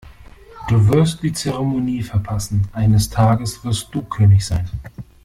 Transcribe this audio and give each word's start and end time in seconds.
Du 0.67 0.87
wirst 0.87 1.21
die 1.21 1.31
Zeremonie 1.31 2.01
verpassen. 2.01 2.67
Eines 2.73 3.07
Tages 3.11 3.63
wirst 3.63 3.93
du 3.93 4.01
König 4.01 4.43
sein. 4.47 4.67